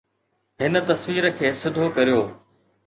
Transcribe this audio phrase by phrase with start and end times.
[0.61, 2.21] هن تصوير کي سڌو ڪريو